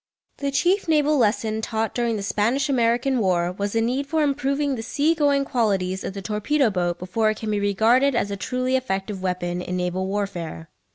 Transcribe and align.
The 0.37 0.49
chief 0.49 0.87
naval 0.87 1.15
lesson 1.19 1.61
taught 1.61 1.93
during 1.93 2.15
the 2.17 2.23
Spanish 2.23 2.69
American 2.69 3.19
War 3.19 3.51
was 3.51 3.73
the 3.73 3.81
need 3.81 4.07
for 4.07 4.23
improving 4.23 4.73
the 4.73 4.81
sea 4.81 5.13
going 5.13 5.45
qualities 5.45 6.03
of 6.03 6.13
the 6.15 6.23
torpedo 6.23 6.71
boat 6.71 6.97
before 6.97 7.29
it 7.29 7.37
can 7.37 7.51
be 7.51 7.59
regarded 7.59 8.15
as 8.15 8.31
a 8.31 8.35
truly 8.35 8.75
effective 8.75 9.21
weapon 9.21 9.61
in 9.61 9.77
naval 9.77 10.07
warfare. 10.07 10.71